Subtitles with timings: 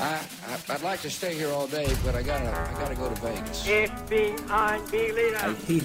[0.00, 3.08] I, I, I'd like to stay here all day, but I gotta, I gotta go
[3.08, 3.66] to Vegas.
[3.66, 4.48] FBI.
[4.48, 5.84] I it,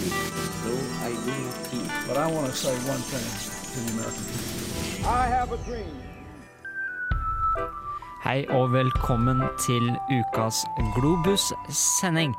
[0.63, 2.07] though I do not feel.
[2.07, 3.25] But I want to say one thing
[3.73, 5.09] to the American people.
[5.09, 6.07] I have a dream.
[8.23, 10.65] Hei og velkommen til ukas
[10.95, 12.33] Globus-sending.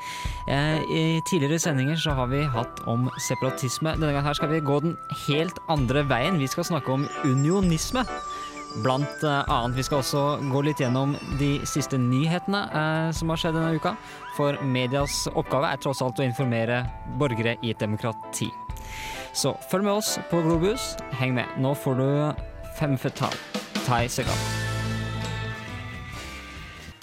[0.49, 3.95] Eh, I tidligere sendinger så har vi hatt om separatisme.
[3.97, 4.97] Denne gangen her skal vi gå den
[5.29, 6.39] helt andre veien.
[6.39, 8.05] Vi skal snakke om unionisme.
[8.85, 9.77] Blant eh, annet.
[9.79, 10.23] Vi skal også
[10.53, 13.95] gå litt gjennom de siste nyhetene eh, som har skjedd denne uka.
[14.37, 16.85] For medias oppgave er tross alt å informere
[17.21, 18.51] borgere i et demokrati.
[19.33, 20.95] Så følg med oss på Globus.
[21.19, 21.59] Heng med.
[21.59, 22.09] Nå får du
[22.79, 23.35] Fem Fetal.
[23.87, 24.58] Tai Segal.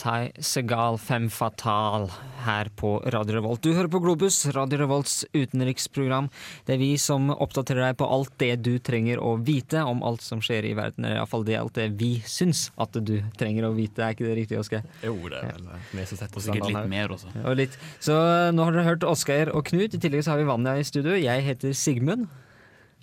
[0.06, 2.12] Tai Segal Fem Fatal
[2.46, 3.64] her på Radio Revolt.
[3.66, 6.28] Du hører på Globus, Radio Revolts utenriksprogram.
[6.68, 10.22] Det er vi som oppdaterer deg på alt det du trenger å vite om alt
[10.22, 11.08] som skjer i verden.
[11.08, 14.06] Eller iallfall det alt det vi syns at du trenger å vite.
[14.06, 14.86] Er ikke det riktig, Oskar?
[15.02, 16.94] Jo, det er vel vi som setter sikkert litt her.
[16.94, 17.34] mer også.
[17.42, 17.82] Og litt.
[17.98, 18.22] Så
[18.54, 19.98] nå har dere hørt Oskar og Knut.
[19.98, 21.18] I tillegg så har vi Vanja i studio.
[21.18, 22.30] Jeg heter Sigmund.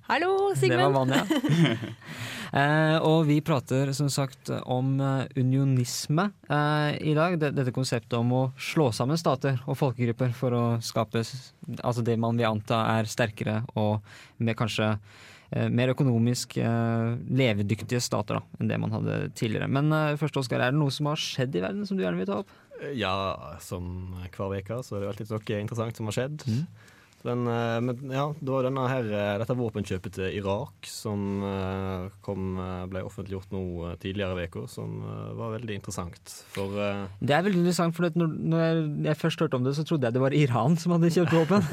[0.06, 0.80] Hallo, Sigmund.
[0.80, 0.92] Det var.
[0.92, 1.26] Vanja.
[2.60, 7.38] eh, og vi prater som sagt om eh, unionisme eh, i dag.
[7.38, 12.18] Det, dette konseptet om å slå sammen stater og folkegrupper for å skape altså det
[12.20, 14.02] man vil anta er sterkere og
[14.42, 19.70] med kanskje eh, mer økonomisk eh, levedyktige stater da, enn det man hadde tidligere.
[19.70, 22.18] Men eh, først, Oskar, er det noe som har skjedd i verden som du gjerne
[22.18, 22.50] vil ta opp?
[22.98, 23.14] Ja,
[23.62, 26.42] som hver uke så er det alltid noe interessant som har skjedd.
[26.50, 26.90] Mm.
[27.22, 32.08] Den, eh, men ja, det var denne her, eh, dette våpenkjøpet til Irak som eh,
[32.24, 32.56] kom,
[32.90, 33.62] ble offentliggjort nå
[34.02, 35.00] tidligere i uka, som
[35.38, 36.34] var veldig interessant.
[36.54, 36.74] For
[37.20, 38.64] Det er veldig interessant, for når, når
[39.06, 41.68] jeg, først hørte om det, så trodde jeg det var Iran som hadde kjøpt våpen.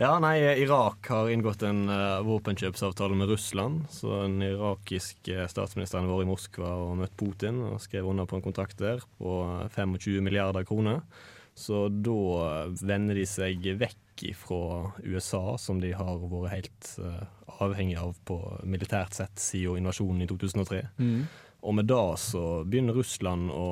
[0.00, 1.84] Ja, nei, Irak har inngått en
[2.24, 3.84] våpenkjøpsavtale med Russland.
[3.92, 8.44] Så den irakiske statsministeren var i Moskva og møtt Putin og skrev under på en
[8.44, 11.02] kontrakt der på eh, 25 milliarder kroner.
[11.60, 17.22] Så da vender de seg vekk fra USA, som de har vært helt uh,
[17.60, 20.82] avhengig av på militært sett siden invasjonen i 2003.
[21.60, 23.70] Og med det så begynner Russland å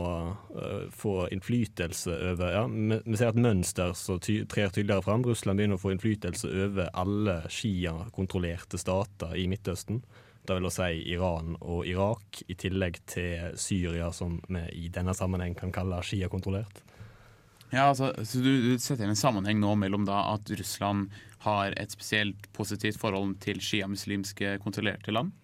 [0.53, 5.25] uh, få innflytelse over ja, Vi ser et mønster som ty trer tydeligere fram.
[5.25, 10.03] Russland begynner å få innflytelse over alle Shia-kontrollerte stater i Midtøsten.
[10.45, 15.17] Det vil da si Iran og Irak, i tillegg til Syria, som vi i denne
[15.17, 16.85] sammenheng kan kalle Shia-kontrollert.
[17.71, 21.13] Ja, altså, så du, du setter inn en sammenheng nå mellom da at Russland
[21.45, 25.35] har et spesielt positivt forhold til sjiamuslimske kontrollerte land?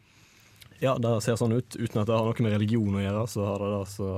[0.83, 1.77] Ja, det ser sånn ut.
[1.79, 4.09] Uten at det har noe med religion å gjøre, så har det da så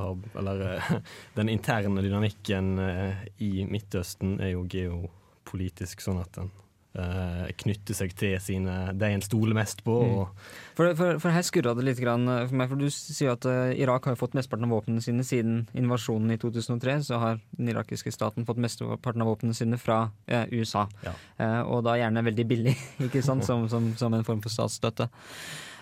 [0.41, 0.93] Eller eh,
[1.39, 6.51] den interne dynamikken eh, i Midtøsten er jo geopolitisk, sånn at den
[6.99, 9.95] eh, knytter seg til sine det en stoler mest på.
[10.07, 13.35] Og, For, for, for her skurra det litt grann eh, for meg, for du sier
[13.35, 16.99] at eh, Irak har fått mesteparten av våpnene sine siden invasjonen i 2003.
[17.09, 20.87] Så har den irakiske staten fått mesteparten av våpnene sine fra eh, USA.
[21.07, 21.15] Ja.
[21.43, 22.77] Eh, og da gjerne veldig billig,
[23.09, 25.11] ikke sant, som, som, som en form for statsstøtte.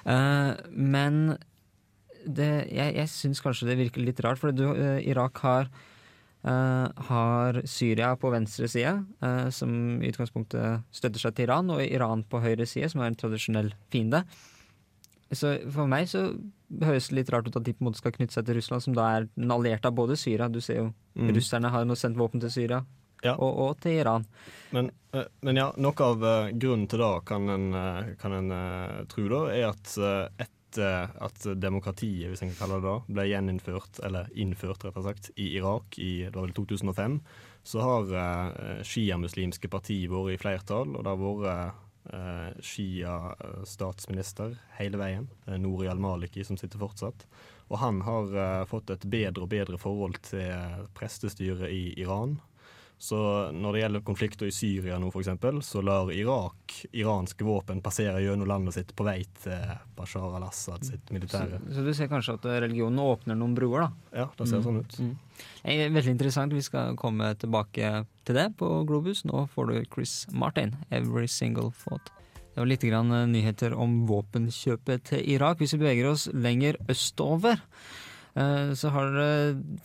[0.04, 1.25] Eh, men
[2.25, 4.70] det, jeg, jeg syns kanskje det virker litt rart, for du,
[5.04, 5.69] Irak har
[6.44, 8.94] har Syria på venstre side,
[9.25, 13.06] eh, som i utgangspunktet støtter seg til Iran, og Iran på høyre side, som er
[13.12, 14.25] en tradisjonell fiende.
[15.34, 16.27] Så for meg så
[16.84, 18.82] høres det litt rart ut at de på en måte skal knytte seg til Russland,
[18.84, 21.28] som da er den allierte av både Syria Du ser jo Mm.
[21.37, 22.84] russerne har nå sendt våpen til Syria,
[23.22, 23.37] Ja.
[23.38, 24.25] og, og til Iran.
[24.72, 28.50] men, eh, men ja, noe av eh, grunnen til det kan en, eh, kan en
[28.50, 33.14] eh, tro, da, er at eh, etter at demokratiet, hvis en kan kalle det det,
[33.14, 37.18] ble gjeninnført, eller innført, rett og slett, i Irak i det var vel 2005,
[37.64, 41.80] så har uh, sjiamuslimske partier vært i flertall, og det har vært
[42.12, 45.28] uh, Shia-statsminister hele veien,
[45.60, 47.26] Nori al-Maliki, som sitter fortsatt.
[47.72, 52.34] Og han har eh, fått et bedre og bedre forhold til prestestyret i Iran.
[52.99, 53.19] Så
[53.53, 58.49] når det gjelder konflikter i Syria nå, f.eks., så lar Irak iranske våpen passere gjennom
[58.49, 61.60] landet sitt på vei til Bashar al-Assad sitt militære.
[61.75, 64.20] så du ser kanskje at religionen åpner noen broer, da.
[64.23, 64.99] Ja, det ser sånn ut.
[64.99, 65.14] Mm.
[65.35, 66.55] Det er Veldig interessant.
[66.55, 69.25] Vi skal komme tilbake til det på Globus.
[69.29, 72.12] Nå får du Chris Martin, 'Every Single Thought'.
[72.55, 75.58] Det var litt grann eh, nyheter om våpenkjøpet til Irak.
[75.58, 79.28] Hvis vi beveger oss lenger østover, eh, så har det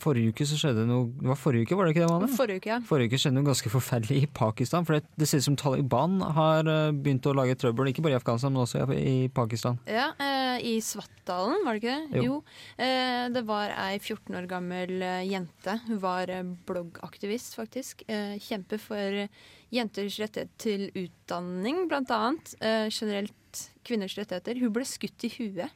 [0.02, 2.10] Forrige uke så skjedde noe Det var forrige uke, var det ikke det?
[2.10, 2.28] Mane?
[2.34, 2.78] Forrige uke, ja.
[2.88, 4.86] Forrige uke skjedde noe ganske forferdelig i Pakistan.
[4.88, 8.16] For det, det ser ut som Taliban har eh, begynt å lage trøbbel, ikke bare
[8.16, 9.78] i Afghanistan, men også i Pakistan.
[9.86, 12.24] Ja, eh, I Svartdalen, var det ikke det?
[12.26, 12.40] Jo.
[12.74, 15.78] Eh, det var ei 14 år gammel eh, jente.
[15.86, 18.02] Hun var eh, bloggaktivist, faktisk.
[18.10, 19.22] Eh, kjemper for
[19.70, 22.56] jenters rettighet til utdanning, blant annet.
[22.58, 24.58] Eh, generelt kvinners rettigheter.
[24.58, 25.70] Hun ble skutt i huet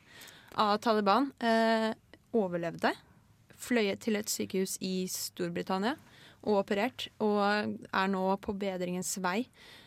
[0.61, 1.91] av Taliban eh,
[2.35, 2.93] overlevde.
[3.65, 5.95] Fløyet til et sykehus i Storbritannia
[6.45, 9.47] og operert, og er nå på bedringens vei.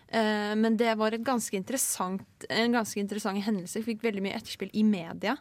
[0.09, 3.83] Eh, men det var et ganske en ganske interessant hendelse.
[3.85, 5.35] Fikk veldig mye etterspill i media.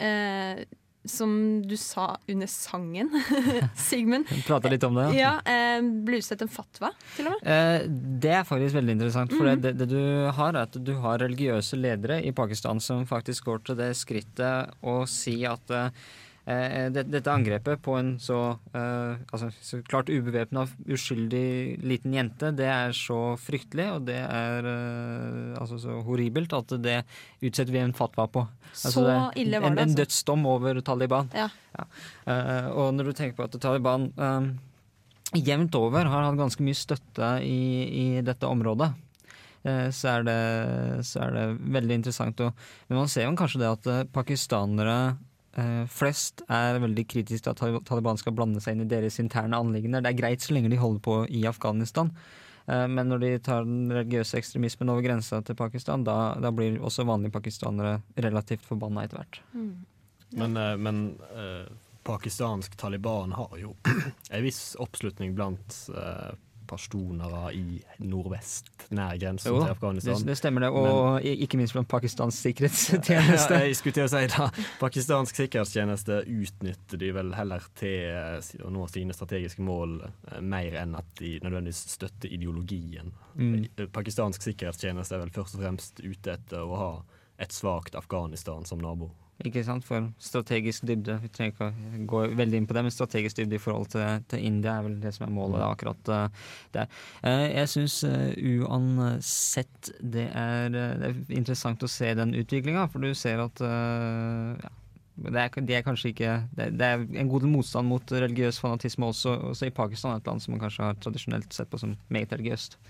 [0.00, 0.64] Eh,
[1.06, 3.12] som du sa under sangen,
[3.78, 4.26] Sigmund.
[4.46, 5.36] Prata litt om det, ja.
[5.46, 7.46] Ja, eh, Ble utstedt en fatwa, til og med.
[7.46, 7.86] Eh,
[8.24, 9.30] det er faktisk veldig interessant.
[9.36, 9.60] For Mhm.
[9.62, 10.00] det, det du
[10.34, 14.74] har, er at du har religiøse ledere i Pakistan som faktisk går til det skrittet
[14.82, 15.70] å si at
[16.46, 18.36] dette angrepet på en så,
[18.70, 24.68] eh, altså, så klart ubevæpna, uskyldig liten jente, det er så fryktelig, og det er
[24.70, 27.00] eh, altså så horribelt at det
[27.42, 28.46] utsetter vi en fatwa på.
[28.70, 29.06] Altså, Så
[29.42, 31.34] ille var det, det, En en dødsdom over Taliban.
[31.34, 31.48] Ja.
[32.30, 34.50] Eh, og når du tenker på at Taliban eh,
[35.34, 37.60] jevnt over har hatt ganske mye støtte i,
[37.90, 38.92] i dette området,
[39.66, 40.40] eh, så, er det,
[41.10, 42.46] så er det veldig interessant.
[42.46, 45.24] Og, men man ser jo kanskje det at eh, pakistanere eh,
[45.88, 50.02] flest er veldig kritiske til at Taliban skal blande seg inn i deres interne anliggender.
[50.04, 52.10] Det er greit så lenge de holder på i Afghanistan.
[52.66, 56.80] Eh, Men når de tar den religiøse ekstremismen over grensa til Pakistan, da, da blir
[56.80, 59.40] også vanlige pakistanere relativt forbanna etter hvert.
[60.36, 61.04] Men, eh, men
[61.36, 61.66] eh,
[62.06, 63.74] pakistansk Taliban har jo
[64.30, 66.34] en viss oppslutning blant eh,
[66.68, 70.20] pashtunere i nordvest, nær grensen Jo til Afghanistan.
[70.20, 73.60] Det, det stemmer det, og Men, ikke minst blant Pakistans Ja, sikkerhetstjeneste.
[73.64, 74.48] jeg skulle til å si da,
[74.80, 80.78] Pakistansk sikkerhetstjeneste utnytter de vel heller til eh, å nå sine strategiske mål eh, mer
[80.82, 83.12] enn at de nødvendigvis støtter ideologien.
[83.34, 83.54] Mm.
[83.64, 86.90] Eh, Pakistansk sikkerhetstjeneste er vel først og fremst ute etter å ha
[87.42, 89.10] et svakt Afghanistan som nabo.
[89.44, 91.18] Ikke sant, for strategisk dybde.
[91.20, 94.22] Vi trenger ikke å gå veldig inn på det, men strategisk dybde i forhold til,
[94.32, 96.88] til India er vel det som er målet akkurat uh, der.
[97.20, 103.04] Eh, jeg syns uansett det er, eh, det er interessant å se den utviklinga, for
[103.04, 104.72] du ser at eh, ja,
[105.26, 109.12] det er, det er kanskje ikke det, det er en god motstand mot religiøs fanatisme
[109.12, 112.32] også, også i Pakistan, et land som man kanskje har tradisjonelt sett på som meget
[112.32, 112.80] religiøst.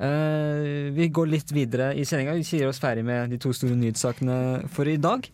[0.00, 2.34] Eh, vi går litt videre i sendinga.
[2.38, 5.28] Vi sier oss ferdig med de to store nyhetssakene for i dag.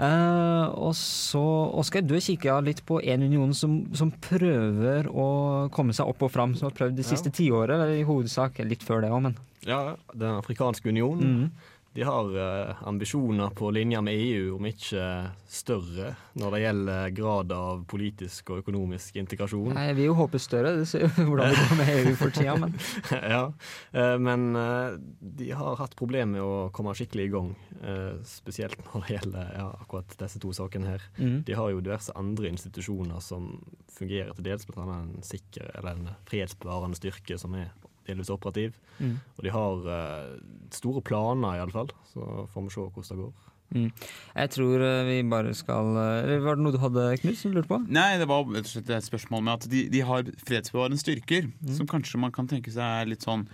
[0.00, 1.42] Eh, og så,
[1.76, 5.26] Oskar, du har kikka litt på en union som, som prøver å
[5.74, 6.54] komme seg opp og fram.
[6.56, 7.08] Som har prøvd de Ja.
[7.12, 9.36] siste tiåret, eller i hovedsak litt før det òg, men
[9.66, 11.50] Ja, Den afrikanske union Mhm.
[11.92, 15.02] De har eh, ambisjoner på linje med EU, om ikke
[15.50, 19.72] større, når det gjelder grad av politisk og økonomisk integrasjon.
[19.74, 20.76] Nei, jeg vil jo håpe større.
[20.78, 22.76] Det ser jo hvordan det går med EU for tida, men
[23.34, 23.42] ja,
[23.90, 25.00] eh, men eh,
[25.40, 27.50] de har hatt problemer med å komme skikkelig i gang.
[27.82, 31.10] eh, Spesielt når det gjelder ja, akkurat disse to sakene her.
[31.18, 31.40] Mm.
[31.48, 33.56] De har jo diverse andre institusjoner som
[33.90, 37.72] fungerer til dels, annet en sikker eller en fredsbevarende styrke som er
[38.08, 38.76] delvis operativ.
[38.98, 39.14] Mm.
[39.36, 40.34] Og de har uh,
[40.74, 41.92] store planer, iallfall.
[42.12, 43.46] Så får vi se hvordan det går.
[43.70, 43.90] Mm.
[44.34, 47.60] Jeg tror eh, vi bare skal eh, Var det noe du hadde, Knut, som du
[47.60, 47.76] lurte på?
[47.86, 51.46] Nei, det var rett og slett et spørsmål med at de, de har fredsbevarende styrker,
[51.52, 51.76] Mm.
[51.76, 53.44] som kanskje man kan tenke seg er litt sånn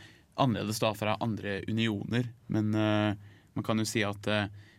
[0.41, 2.31] annerledes da fra andre unioner.
[2.49, 3.13] Men uh,
[3.53, 4.25] man kan jo si at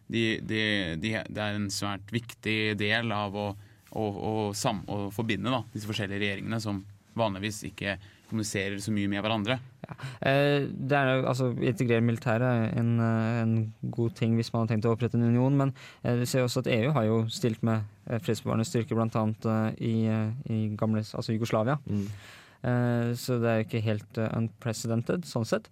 [0.08, 0.64] de, de,
[0.98, 3.48] de, det er en svært viktig del av å,
[3.94, 6.82] å, å, sam, å forbinde da, disse forskjellige regjeringene, som
[7.18, 8.00] vanligvis ikke
[8.30, 9.60] kommuniserer så mye med hverandre.
[10.22, 14.74] Eh, det er altså Integrere militæret er en, eh, en god ting hvis man har
[14.74, 17.64] tenkt å opprette en union, men eh, du ser også at EU har jo stilt
[17.64, 19.56] med eh, fredsbevarende styrker bl.a.
[19.80, 19.96] I,
[20.52, 21.80] i gamle altså Jugoslavia.
[21.88, 25.72] Eh, så det er jo ikke helt unprecedented sånn sett.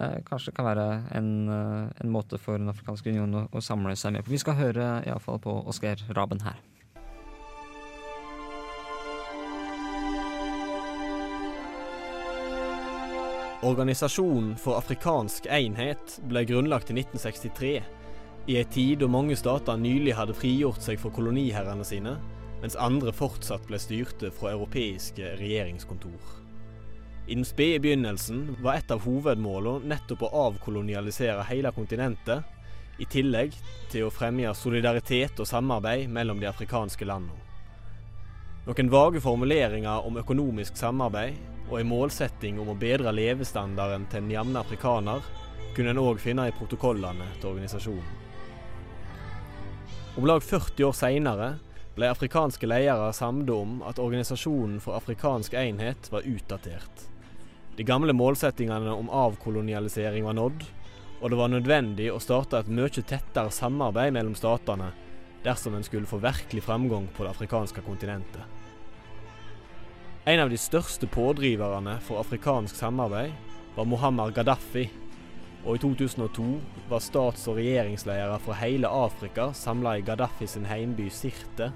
[0.00, 0.88] Eh, kanskje det kan være
[1.18, 4.32] en, en måte for Den afrikanske union å, å samle seg med på.
[4.32, 6.60] Vi skal høre iallfall på Oskar Raben her.
[13.60, 17.72] Organisasjonen for afrikansk enhet ble grunnlagt i 1963,
[18.48, 22.14] i ei tid da mange stater nylig hadde frigjort seg fra koloniherrene sine,
[22.62, 26.16] mens andre fortsatt ble styrte fra europeiske regjeringskontor.
[27.28, 32.40] I den spede begynnelsen var et av hovedmålene nettopp å avkolonialisere hele kontinentet,
[32.96, 33.52] i tillegg
[33.92, 37.44] til å fremme solidaritet og samarbeid mellom de afrikanske landene.
[38.64, 41.36] Noen vage formuleringer om økonomisk samarbeid
[41.70, 45.22] og en målsetting om å bedre levestandarden til den jevne afrikaner
[45.76, 48.16] kunne en òg finne i protokollene til organisasjonen.
[50.18, 51.50] Om lag 40 år seinere
[51.94, 57.06] ble afrikanske ledere samlet om at Organisasjonen for afrikansk enhet var utdatert.
[57.78, 60.64] De gamle målsettingene om avkolonialisering var nådd,
[61.20, 64.90] og det var nødvendig å starte et mye tettere samarbeid mellom statene
[65.44, 68.59] dersom en skulle få virkelig framgang på det afrikanske kontinentet.
[70.28, 73.30] En av de største pådriverne for afrikansk samarbeid
[73.72, 74.82] var Mohammed Gaddafi,
[75.64, 76.44] og i 2002
[76.90, 81.70] var stats- og regjeringsledere fra hele Afrika samla i Gaddafi sin heimby Sirte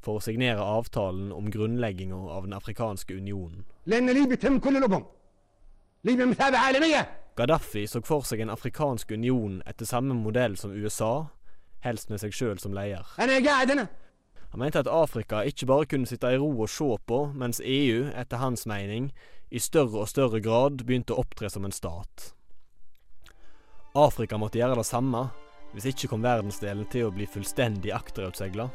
[0.00, 3.66] for å signere avtalen om grunnlegginga av Den afrikanske unionen.
[7.36, 11.26] Gaddafi så for seg en afrikansk union etter samme modell som USA,
[11.84, 13.04] helst med seg sjøl som leder.
[14.52, 18.10] Han mente at Afrika ikke bare kunne sitte i ro og se på, mens EU,
[18.12, 19.08] etter hans mening,
[19.48, 22.32] i større og større grad begynte å opptre som en stat.
[23.96, 25.26] Afrika måtte gjøre det samme,
[25.72, 28.68] hvis ikke kom verdensdelen til å bli fullstendig akterutsegla.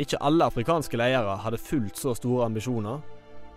[0.00, 3.00] Ikke alle afrikanske ledere hadde fullt så store ambisjoner,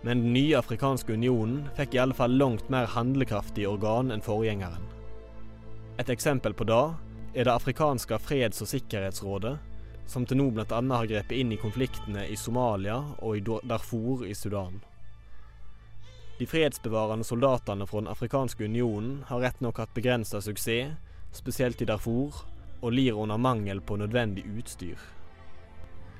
[0.04, 4.88] men den nye afrikanske unionen fikk i alle fall langt mer handlekraftig organ enn forgjengeren.
[6.00, 6.82] Et eksempel på det
[7.36, 9.58] er det afrikanske freds- og sikkerhetsrådet,
[10.06, 10.80] som til nå bl.a.
[10.80, 14.80] har grepet inn i konfliktene i Somalia og i Darfur i Sudan.
[16.38, 20.96] De fredsbevarende soldatene fra Den afrikanske unionen har rett nok hatt begrensa suksess,
[21.32, 22.34] spesielt i Darfur,
[22.80, 24.98] og lir under mangel på nødvendig utstyr.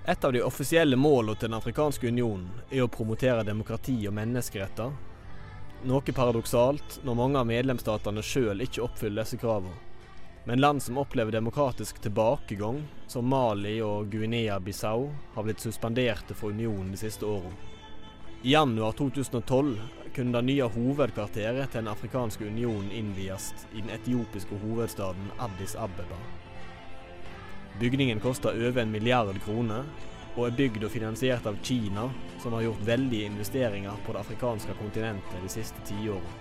[0.07, 4.93] Et av de offisielle målene til Den afrikanske unionen er å promotere demokrati og menneskeretter,
[5.85, 9.75] noe paradoksalt når mange av medlemsstatene sjøl ikke oppfyller disse kravene.
[10.47, 16.91] Men land som opplever demokratisk tilbakegang, som Mali og Guinea-Bissau, har blitt suspenderte fra unionen
[16.93, 17.57] de siste årene.
[18.43, 19.81] I januar 2012
[20.15, 26.21] kunne det nye hovedkvarteret til Den afrikanske unionen innvies i den etiopiske hovedstaden Addis Abeba.
[27.81, 29.89] Bygningen koster over en milliard kroner,
[30.37, 32.11] og er bygd og finansiert av Kina,
[32.43, 36.37] som har gjort veldige investeringer på det afrikanske kontinentet de siste tiåra.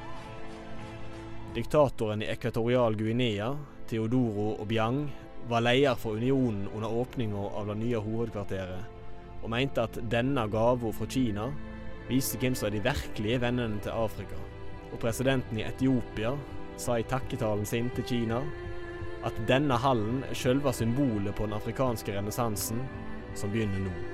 [1.55, 3.53] Diktatoren i Ekvatorial Guinea,
[3.89, 5.05] Teodoro Obiang,
[5.47, 8.85] var leder for unionen under åpninga av det nye hovedkvarteret,
[9.43, 11.49] og mente at denne gava fra Kina
[12.07, 14.39] viste hvem som er de virkelige vennene til Afrika.
[14.93, 16.31] Og presidenten i Etiopia
[16.79, 18.41] sa i takketalen sin til Kina
[19.23, 22.83] at denne hallen er selve symbolet på den afrikanske renessansen
[23.35, 24.12] som begynner nå.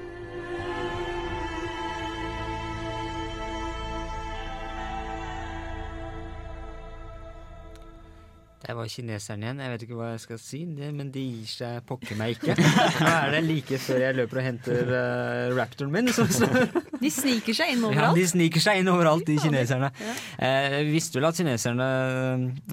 [8.70, 9.62] Det var kineserne igjen.
[9.64, 12.54] Jeg vet ikke hva jeg skal si, men de gir seg pokker meg ikke.
[13.02, 16.12] Nå er det like før jeg løper og henter uh, raptoren min.
[16.14, 16.46] Så, så.
[17.00, 18.12] De sniker seg inn overalt?
[18.12, 19.90] Ja, de sniker seg inn overalt, de kineserne.
[20.04, 20.14] Ja.
[20.46, 21.88] Eh, visste vel at kineserne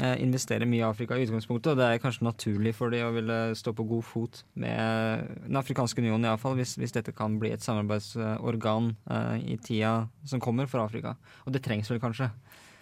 [0.02, 3.12] eh, investerer mye i Afrika i utgangspunktet, og det er kanskje naturlig for de å
[3.14, 7.54] ville stå på god fot med Den afrikanske unionen, iallfall, hvis, hvis dette kan bli
[7.54, 9.94] et samarbeidsorgan eh, i tida
[10.26, 11.14] som kommer for Afrika.
[11.46, 12.32] Og det trengs vel kanskje?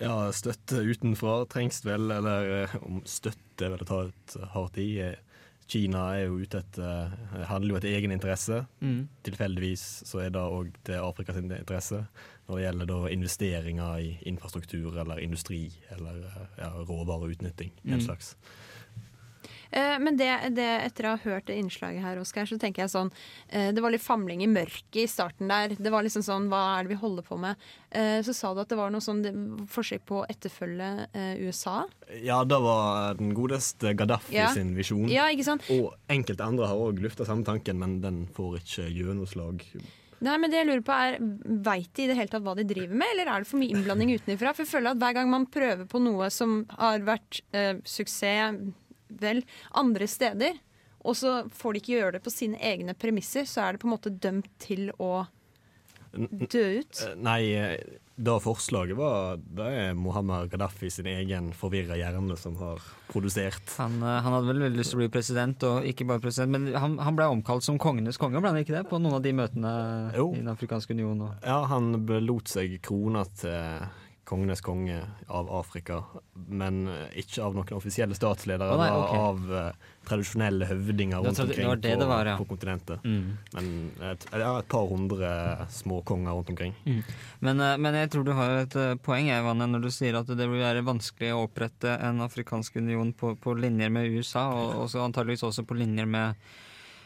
[0.02, 4.88] Ja, støtte utenfra trengs vel, eller eh, om støtte vil det ta et hardt i.
[5.70, 8.64] Kina er jo ute etter eh, handler jo etter egen interesse.
[8.84, 9.06] Mm.
[9.24, 12.02] Tilfeldigvis så er det òg til Afrikas interesse
[12.44, 15.62] når det gjelder da investeringer i infrastruktur eller industri
[15.96, 17.72] eller eh, ja, råvareutnytting.
[17.86, 18.04] En Mm.
[18.04, 18.34] slags.
[19.74, 22.92] Eh, Men det, det, etter å ha hørt det innslaget her, Oskar, så tenker jeg
[22.92, 23.10] sånn
[23.50, 25.74] eh, Det var litt famling i mørket i starten der.
[25.74, 27.58] Det var liksom sånn Hva er det vi holder på med?
[27.90, 29.24] Eh, Så sa du at det var noe sånn
[29.70, 30.92] forsøk på å etterfølge
[31.42, 31.80] USA.
[32.22, 34.48] Ja, det var den godeste Gaddafi Ja.
[34.54, 35.08] sin visjon.
[35.10, 35.66] Ja, ikke sant?
[35.74, 39.62] Og enkelte andre har òg lufta samme tanken, men den får ikke gjennomslag.
[40.24, 41.16] Nei, men det jeg lurer på er,
[41.66, 43.74] Veit de i det hele tatt hva de driver med, eller er det for mye
[43.74, 44.54] innblanding utenfra?
[44.54, 48.54] For jeg føler at hver gang man prøver på noe som har vært eh, suksess
[49.24, 49.42] vel
[49.80, 50.60] andre steder,
[51.04, 53.90] og så får de ikke gjøre det på sine egne premisser, så er det på
[53.90, 55.26] en måte dømt til å
[56.14, 57.02] dø ut.
[57.04, 57.42] Eh, Nei,
[58.14, 63.64] da det forslaget var Det er Mohammed Gaddafi sin egen forvirra hjerne som har produsert.
[63.80, 66.54] Han, eh, han hadde vel veldig lyst til å bli president, og ikke bare president,
[66.54, 68.84] men han, han ble omkalt som kongenes konge, ble han ikke det?
[68.90, 69.74] På noen av de møtene
[70.16, 70.30] Jo.
[70.32, 71.26] i Den afrikanske union.
[71.26, 71.34] Og.
[71.42, 71.92] Ja, han
[72.24, 73.90] lot seg krona til
[74.24, 76.00] kongenes konge av Afrika,
[76.48, 78.72] men eh, ikke av noen offisielle statsledere.
[78.72, 82.36] Oh, nei, var av uh, tradisjonelle høvdinger rundt omkring det på, var, ja.
[82.40, 83.04] på kontinentet.
[83.04, 83.36] Mm.
[83.56, 83.68] Men
[84.12, 85.30] et, ja, et par hundre
[85.72, 86.74] småkonger rundt omkring.
[87.44, 90.30] Men, uh, men jeg tror du har et eh, poeng jeg, når du sier at
[90.30, 94.84] det vil være vanskelig å opprette en afrikansk union på, på linjer med USA, og
[94.86, 96.44] også antageligvis også på linjer med,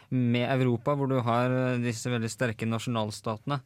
[0.09, 3.59] med Europa, hvor du har eh, disse veldig sterke nasjonalstatene.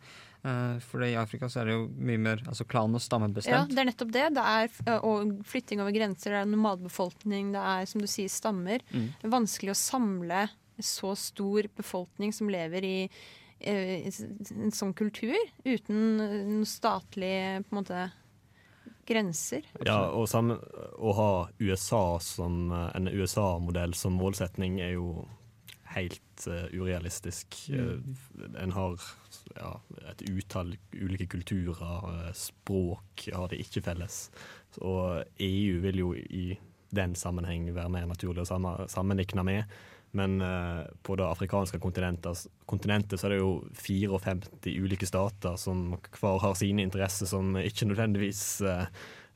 [0.44, 3.02] Eh, For i Afrika så er det jo mye mer altså klan- og
[3.48, 4.26] Ja, det er nettopp det.
[4.36, 8.32] Det er eh, og flytting over grenser, det er nomadbefolkning, det er som du sier
[8.32, 8.84] stammer.
[8.92, 9.08] Mm.
[9.22, 10.42] Det er vanskelig å samle
[10.84, 12.98] så stor befolkning som lever i
[13.60, 18.04] eh, en sånn kultur, uten noen statlige på en måte,
[19.08, 19.66] grenser.
[19.84, 20.60] Ja, og sammen,
[20.96, 25.26] å ha USA som en USA-modell som målsetning er jo
[25.94, 27.58] helt eh, urealistisk.
[27.70, 28.16] Mm.
[28.60, 29.04] en har
[29.56, 29.72] ja,
[30.10, 34.28] et utall ulike kulturer, eh, språk har de ikke felles.
[34.82, 36.54] Og EU vil jo i
[36.94, 39.76] den sammenheng være mer naturlig å sammen- sammenlikne med.
[40.14, 45.96] Men eh, på det afrikanske kontinentet, kontinentet så er det jo 54 ulike stater som
[46.20, 48.86] hver har sine interesser som ikke nødvendigvis eh,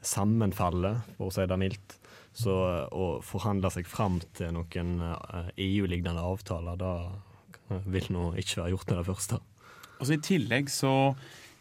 [0.06, 1.98] sammenfaller, for å si det mildt.
[2.38, 2.54] Så
[2.94, 5.00] å forhandle seg fram til noen
[5.58, 6.92] EU-lignende avtaler, da
[7.90, 9.40] vil nå ikke være gjort med det første.
[9.98, 10.92] Altså I tillegg så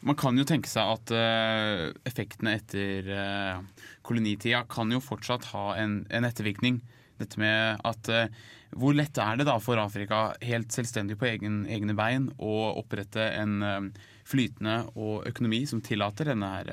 [0.06, 5.70] Man kan jo tenke seg at uh, effektene etter uh, kolonitida kan jo fortsatt ha
[5.80, 6.78] en, en ettervirkning.
[7.18, 8.28] Dette med at uh,
[8.76, 13.24] Hvor lett er det da for Afrika, helt selvstendig på egen, egne bein, å opprette
[13.40, 13.90] en
[14.26, 16.72] flytende og økonomi som tillater denne her,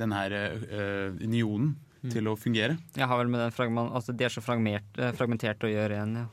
[0.00, 0.34] denne her
[1.20, 1.74] unionen
[2.10, 2.80] til å fungere?
[2.96, 6.16] Jeg har vel med den fragment, altså De er så fragment, fragmentert å gjøre igjen.
[6.24, 6.26] Ja.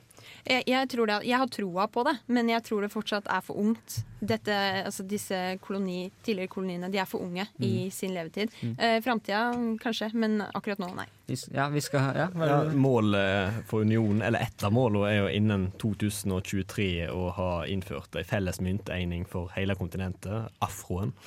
[0.46, 3.44] Jeg, jeg, tror det, jeg har troa på det, men jeg tror det fortsatt er
[3.46, 4.02] for ungt.
[4.22, 4.56] Dette,
[4.86, 8.54] altså disse koloni, tidligere koloniene de er for unge i sin levetid.
[8.62, 8.76] Mm.
[8.78, 9.48] Eh, Framtida
[9.82, 11.08] kanskje, men akkurat nå, nei.
[11.32, 15.30] Vi Ja, vi skal ja, Ja, målet for unionen, eller ett av målene, er jo
[15.32, 21.14] innen 2023 å ha innført ei felles mynteining for hele kontinentet, afroen.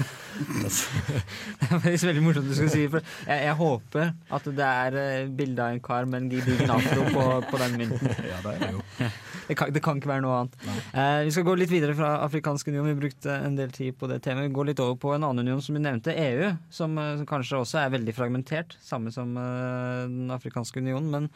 [0.65, 2.85] Det er faktisk veldig morsomt du skal si.
[2.93, 6.75] For jeg, jeg håper at det er eh, bilde av en kar med en gedigen
[6.75, 8.13] afro på, på den mynten.
[8.25, 9.11] Ja, det er det jo.
[9.45, 10.55] Det kan, det kan ikke være noe annet.
[10.97, 12.87] Eh, vi skal gå litt videre fra afrikansk union.
[12.89, 14.49] Vi brukte en del tid på det temaet.
[14.49, 16.55] Vi går litt over på en annen union som vi nevnte, EU.
[16.73, 21.11] Som, eh, som kanskje også er veldig fragmentert, samme som eh, den afrikanske unionen.
[21.15, 21.29] Men,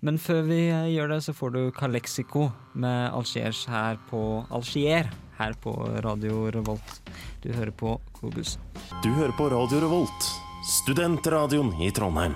[0.00, 4.22] men før vi eh, gjør det, så får du Calexico med Algiers her på
[4.54, 5.74] Algier her på
[6.04, 7.02] Radio Revolt.
[7.42, 8.56] Du hører på Kobus.
[9.04, 10.32] Du hører på Radio Revolt,
[10.82, 12.34] studentradioen i Trondheim.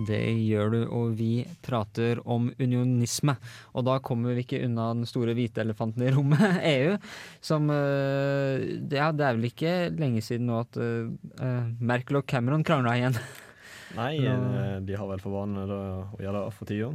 [0.00, 3.34] Det gjør du, og vi prater om unionisme.
[3.76, 6.96] Og da kommer vi ikke unna den store hvite elefanten i rommet, EU.
[7.44, 12.64] Som eh, Ja, det er vel ikke lenge siden nå at uh, Merkel og Cameron
[12.66, 13.18] krangla igjen.
[13.96, 15.80] Nei, eh, de har vel for vane å
[16.20, 16.92] gjøre det for tida.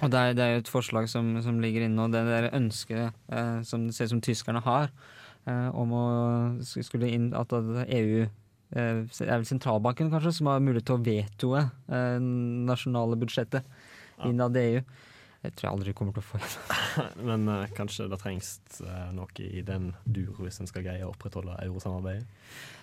[0.00, 2.50] Og det er, det er jo et forslag som, som ligger inne, og det der
[2.56, 4.92] ønsket eh, som det ser ut som tyskerne har,
[5.48, 6.04] eh, om å
[6.64, 11.04] skulle inn at at EU eh, er vel sentralbanken kanskje som har mulighet til å
[11.04, 12.18] vetoe eh,
[12.70, 13.66] nasjonale budsjettet
[14.28, 14.82] innad i EU.
[15.40, 17.06] Det tror jeg aldri kommer til å få igjen.
[17.30, 18.50] Men uh, kanskje det trengs
[18.84, 22.28] uh, noe i den dur hvis en skal greie å opprettholde eurosamarbeidet.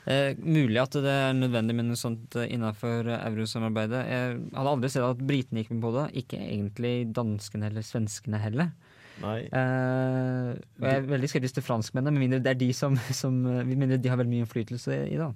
[0.08, 4.02] Uh, mulig at det er nødvendig med noe sånt innenfor eurosamarbeidet.
[4.10, 6.08] Jeg hadde aldri sett at britene gikk med på det.
[6.24, 8.74] Ikke egentlig danskene eller svenskene heller.
[9.17, 13.34] Nei, og jeg er veldig skeptisk til franskmennene, med mindre det er de som, som
[13.65, 15.30] mindre de har veldig mye innflytelse i det.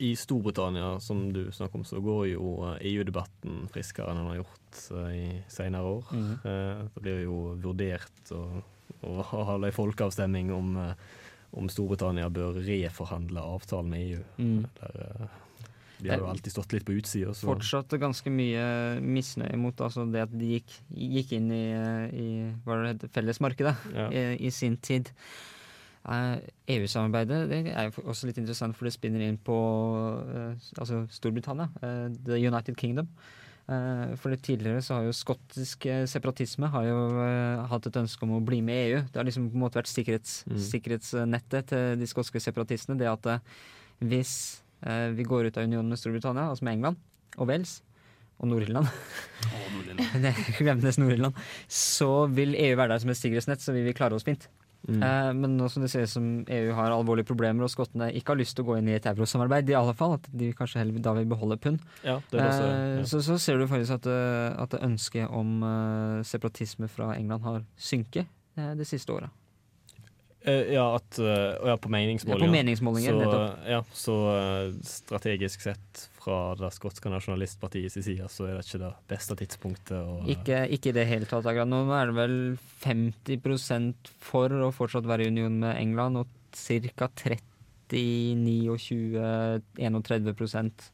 [0.00, 4.38] I Storbritannia, som du snakker om, så går jo eh, EU-debatten friskere enn den har
[4.40, 6.12] gjort eh, i senere år.
[6.12, 6.88] Mm -hmm.
[6.94, 8.62] Det blir jo vurdert å,
[9.02, 10.94] holde en folkeavstemning om,
[11.50, 14.24] om Storbritannia bør reforhandle avtalen med EU.
[14.38, 14.66] Mm.
[14.80, 15.28] Der,
[16.02, 17.34] de har jo alltid stått litt på utsida.
[17.36, 18.64] Fortsatt ganske mye
[19.04, 21.64] misnøye mot altså det at de gikk, gikk inn i,
[22.16, 22.28] i
[22.64, 24.08] hva det heter, fellesmarkedet Ja.
[24.08, 25.12] i, i sin tid.
[26.08, 26.38] Eh,
[26.78, 29.56] EU-samarbeidet det er jo også litt interessant, for det spinner inn på
[30.32, 33.12] eh, altså Storbritannia, eh, The United Kingdom.
[33.70, 36.96] For det tidligere så har jo skottisk separatisme har jo
[37.70, 39.02] hatt et ønske om å bli med i EU.
[39.06, 40.56] Det har liksom på en måte vært sikkerhets, Mm.
[40.58, 42.98] sikkerhetsnettet til de skotske separatistene.
[42.98, 43.44] Det at
[44.02, 44.64] hvis
[45.14, 46.96] vi går ut av unionen med Storbritannia, altså med England
[47.38, 47.76] og Wales
[48.40, 48.90] og Nord-Irland
[50.58, 51.38] Glem det Nord-Irland.
[51.68, 54.48] Så vil EU være der som et sikkerhetsnett, så vi vil klare oss fint.
[54.88, 55.02] Mm.
[55.02, 58.32] Eh, men nå som det ser ut som EU har alvorlige problemer, og skottene ikke
[58.32, 60.80] har lyst til å gå inn i et eurosamarbeid, i alle fall, at de kanskje
[60.80, 63.04] heller da vil beholde pund, Ja, det også, eh, ja.
[63.12, 67.60] så, så ser du faktisk at, eh, at ønsket om uh, separatisme fra England har
[67.76, 68.24] synket
[68.56, 69.36] eh, det siste året.
[70.40, 74.16] Eh, ja, at, ja, på Ja, på meningsmålinger, så, så
[74.88, 80.20] strategisk sett fra det skotske nasjonalistpartiets side, så er det ikke det beste tidspunktet å
[80.30, 81.46] Ikke, i det hele tatt.
[81.46, 82.38] akkurat Nå er det vel
[82.84, 87.10] 50% for å fortsatt være i union med England, og ca.
[87.90, 90.90] 39 og 20, 31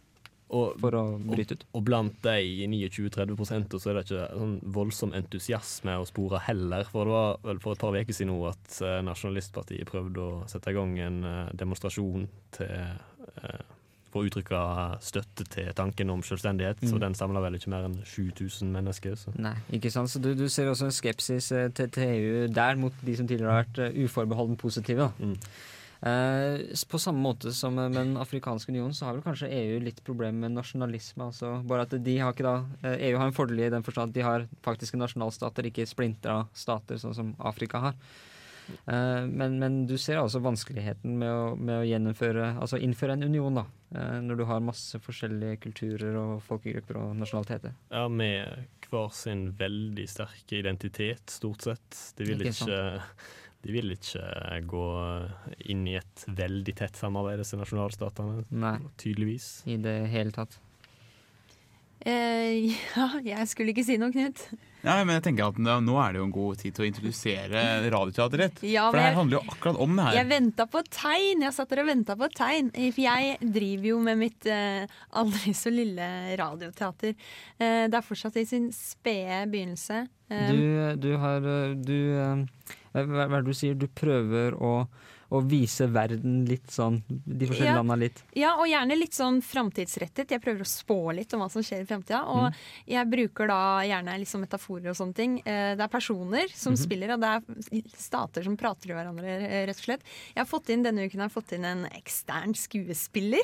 [0.47, 1.65] for å bryte ut.
[1.75, 6.87] og blant de 29-30 så er det ikke sånn voldsom entusiasme å spore heller.
[6.91, 10.45] For det var vel for et par uker siden nå at eh, Nasjonalistpartiet prøvde å
[10.51, 13.75] sette i gang en eh, demonstrasjon til eh,
[14.17, 14.63] for å uttrykke
[15.05, 16.81] støtte til tanken om selvstendighet.
[16.89, 17.01] Så Mm.
[17.05, 19.17] den samla vel ikke mer enn 7000 mennesker.
[19.21, 19.37] Så.
[19.37, 20.09] Nei, ikke sant.
[20.09, 23.29] Så du, du ser også en skepsis eh, til, til EU der mot de som
[23.29, 25.11] tidligere har vært eh, uforbeholden positive.
[25.11, 25.11] da.
[25.21, 25.37] Mm.
[26.07, 30.03] Eh, på samme måte som med Den afrikanske union, så har vel kanskje EU litt
[30.05, 31.25] problemer med nasjonalisme.
[31.31, 34.13] Altså bare at de har ikke da eh, EU har en fordel i den forstand
[34.13, 37.95] at de har faktiske nasjonalstater, ikke splintra stater, sånn som Afrika har.
[38.69, 43.23] Eh, men, men du ser altså vanskeligheten med å, med å gjennomføre Altså innføre en
[43.29, 43.65] union, da.
[43.95, 47.75] eh, når du har masse forskjellige kulturer og folkegrupper og nasjonaliteter.
[47.95, 52.03] Ja, med hver sin veldig sterke identitet, stort sett.
[52.19, 53.09] De vil Ikke ikke,
[53.67, 54.27] de vil ikke
[54.71, 54.85] gå
[55.73, 58.45] inn i et veldig tett samarbeid, disse nasjonalstatene.
[58.55, 58.77] Nei.
[59.03, 59.49] Tydeligvis.
[59.67, 60.59] I det hele tatt.
[62.07, 64.43] Eh, ja, jeg skulle ikke si noe, Knut.
[64.87, 67.63] Ja, men jeg tenker at nå, er det jo en god tid til å introdusere
[67.91, 68.61] radioteateret.
[68.71, 70.19] Ja, For det her handler jo akkurat om det her.
[70.21, 71.43] Jeg venta på tegn.
[71.43, 72.71] Jeg satt der og venta på tegn.
[72.77, 74.87] For jeg driver jo med mitt eh,
[75.19, 76.07] aldri så lille
[76.39, 77.17] radioteater.
[77.59, 80.05] Eh, det er fortsatt i sin spede begynnelse.
[80.31, 80.63] Eh, Du,
[81.03, 82.47] du har eh, Du eh,
[82.97, 83.75] hva er det du sier?
[83.77, 84.87] Du prøver å,
[85.31, 87.77] å vise verden litt sånn De forskjellige Ja.
[87.83, 88.23] landa litt.
[88.35, 90.31] Ja, og gjerne litt sånn framtidsrettet.
[90.31, 92.23] Jeg prøver å spå litt om hva som skjer i framtida.
[92.29, 92.55] Og Mm.
[92.87, 95.39] jeg bruker da gjerne liksom metaforer og sånne ting.
[95.45, 96.79] Eh, Det er personer som Mhm.
[96.79, 100.01] spiller, og det er stater som prater til hverandre, rett og slett.
[100.35, 103.43] Jeg har fått inn, Denne uken har jeg fått inn en ekstern skuespiller.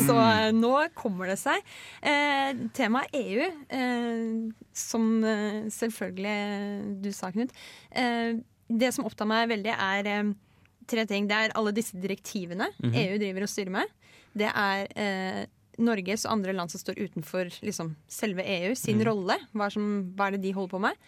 [0.00, 1.62] Så eh, nå kommer det seg.
[2.02, 7.50] Eh, Temaet EU, eh, som eh, selvfølgelig du sa, Knut.
[7.92, 8.34] Eh,
[8.68, 10.34] det som opptar meg veldig, er
[10.90, 11.28] tre ting.
[11.30, 12.94] Det er alle disse direktivene Mhm.
[13.04, 13.96] EU driver og styrer med.
[14.36, 15.46] Det er eh,
[15.80, 19.04] Norges og andre land som står utenfor liksom, selve EU, sin mm.
[19.08, 19.36] rolle.
[19.56, 20.98] Hva som, hva er det de holder på med?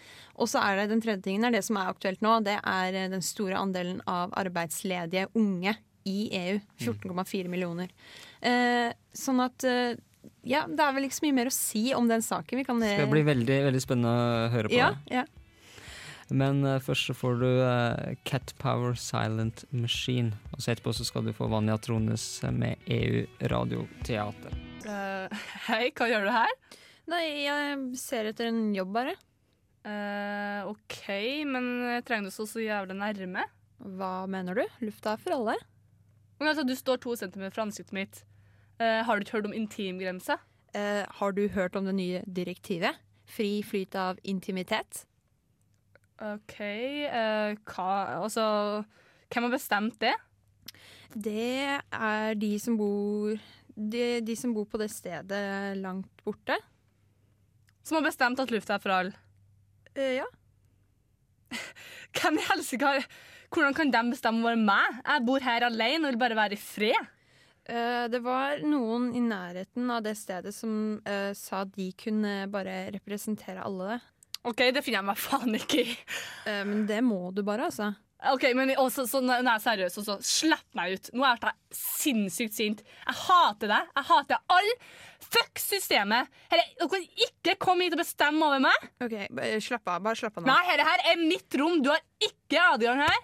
[0.41, 2.39] Og så er det den tredje tingen, er det som er aktuelt nå.
[2.47, 5.77] Det er eh, den store andelen av arbeidsledige unge
[6.09, 6.57] i EU.
[6.81, 7.93] 14,4 millioner.
[8.41, 10.01] Eh, sånn at eh,
[10.47, 12.63] ja, det er vel ikke så mye mer å si om den saken.
[12.63, 14.79] Vi kan Det skal bli veldig, veldig spennende å høre på.
[14.79, 15.21] ja, det.
[15.21, 15.25] ja.
[16.33, 20.33] Men uh, først så får du uh, Cat Power Silent Machine.
[20.53, 24.57] Og så etterpå så skal du få Vanja Trones med EU Radioteater.
[24.87, 26.57] Uh, hei, hva gjør du her?
[27.13, 29.17] Nei, jeg ser etter en jobb, bare.
[29.83, 31.09] Eh, OK,
[31.51, 31.65] men
[32.07, 33.45] trenger du så så jævlig nærme?
[33.83, 34.63] Hva mener du?
[34.87, 35.57] Lufta er for alle.
[36.39, 38.23] Men altså, du står to centimeter fra ansiktet mitt.
[38.79, 40.39] Eh, har du ikke hørt om intimgrense?
[40.75, 42.99] Eh, har du hørt om det nye direktivet?
[43.27, 45.05] Fri flyt av intimitet?
[46.23, 46.59] OK,
[47.13, 48.45] Uh, hva Altså,
[49.33, 50.15] hvem har bestemt det?
[51.13, 53.35] Det er de som bor
[53.73, 55.43] de, de som bor på det stedet
[55.81, 56.57] langt borte.
[57.83, 59.17] Som har bestemt at lufta er for alle?
[59.97, 60.29] Uh, ja.
[62.17, 62.95] Hvem i helsike
[63.53, 65.03] Hvordan kan de bestemme over meg?
[65.05, 67.11] Jeg bor her alene og vil bare være i fred.
[67.69, 72.47] Uh, det var noen i nærheten av det stedet som uh, sa at de kunne
[72.53, 74.01] bare representere alle.
[74.49, 75.93] OK, det finner jeg meg faen ikke i.
[76.51, 77.93] Eh, men det må du bare, altså.
[78.31, 81.09] Ok, men også, så nå er jeg seriøs, og så slipp meg ut.
[81.19, 82.83] Nå er jeg sinnssykt sint.
[83.07, 83.89] Jeg hater deg.
[83.99, 84.77] Jeg hater alle.
[85.33, 86.31] Fuck systemet.
[86.53, 88.87] Herre, dere kan ikke komme hit og bestemme over meg.
[89.03, 89.17] Ok,
[89.65, 90.05] Slapp av.
[90.07, 90.51] Bare slapp av nå.
[90.53, 91.81] Nei, dette her er mitt rom.
[91.83, 93.23] Du har ikke adgang her.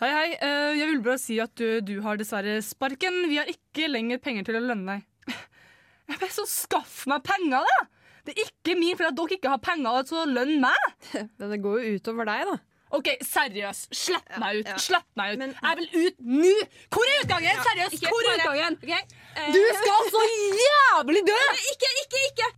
[0.00, 0.28] Hei, hei.
[0.40, 3.22] Eh, jeg vil bare si at du, du har dessverre sparken.
[3.28, 5.08] Vi har ikke lenger penger til å lønne deg.
[6.10, 7.99] Jeg bare så Skaff meg penger, da!
[8.30, 10.82] Det er ikke min feil at dere ikke har penger til å lønne meg.
[11.40, 12.56] Men det går jo utover deg, da.
[12.90, 13.88] OK, seriøst.
[13.94, 14.70] Slipp meg ut.
[14.70, 14.76] ja.
[14.82, 15.42] Slipp meg ut.
[15.62, 16.54] Jeg vil ut nå!
[16.90, 17.60] Hvor er utgangen?
[17.68, 18.78] Seriøst, ikke hvor er utgangen?
[18.80, 19.04] utgangen?
[19.36, 20.22] Uh, Du skal så
[20.62, 21.38] jævlig dø!
[21.70, 22.48] Ikke, ikke, ikke!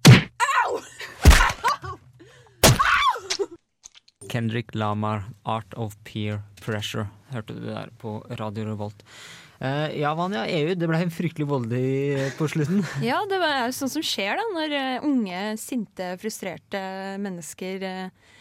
[0.62, 0.80] Au!
[4.32, 9.02] Kendrick Lamar, 'Art of Peer Pressure', hørte du der på Radio Revolt.
[9.62, 12.82] Eh, ja, Vanja, EU det ble en fryktelig voldelig på slutten.
[13.10, 16.82] Ja, det er jo sånn som skjer da, når eh, unge, sinte, frustrerte
[17.22, 18.32] mennesker eh,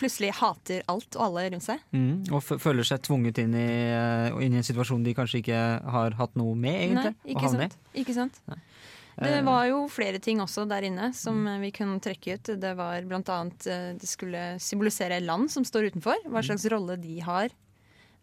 [0.00, 1.82] plutselig hater alt og alle rundt seg.
[1.92, 3.68] Mm, og føler seg tvunget inn i,
[4.46, 5.62] inn i en situasjon de kanskje ikke
[5.96, 7.14] har hatt noe med, egentlig.
[7.18, 7.78] Nei, ikke sant.
[8.04, 8.42] Ikke sant?
[9.20, 11.64] Det Eh, var jo flere ting også der inne som mm.
[11.64, 12.52] vi kunne trekke ut.
[12.62, 16.16] Det var eh, Det skulle symbolisere land som står utenfor.
[16.24, 17.50] Hva slags rolle de har.